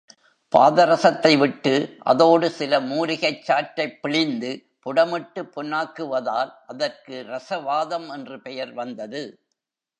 பாதரஸத்தை 0.53 1.37
விட்டு, 1.37 1.73
அதோடு 1.99 2.49
சில 2.49 2.79
மூலிகைச் 2.79 3.43
சாற்றைப் 3.43 4.01
பிழிந்து 4.01 4.51
புடமிட்டுப் 4.85 5.51
பொன்னாக்குவதால் 5.55 6.51
அதற்கு 6.67 7.25
ரஸவாதம் 7.27 8.09
என்று 8.13 8.41
பெயர் 8.41 8.73
வந்தது. 8.73 9.23